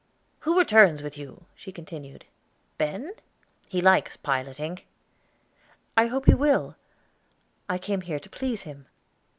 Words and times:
"Who 0.39 0.57
returns 0.57 1.03
with 1.03 1.15
you," 1.15 1.45
she 1.53 1.71
continued, 1.71 2.25
"Ben? 2.79 3.11
He 3.69 3.81
likes 3.81 4.17
piloting." 4.17 4.79
"I 5.95 6.07
hope 6.07 6.25
he 6.25 6.33
will; 6.33 6.75
I 7.69 7.77
came 7.77 8.01
here 8.01 8.17
to 8.19 8.27
please 8.31 8.63
him." 8.63 8.87